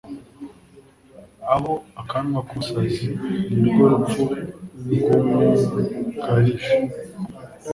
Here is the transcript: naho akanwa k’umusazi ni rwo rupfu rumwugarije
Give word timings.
naho 1.45 1.73
akanwa 2.01 2.39
k’umusazi 2.47 3.07
ni 3.59 3.67
rwo 3.73 3.85
rupfu 3.91 4.23
rumwugarije 5.11 6.73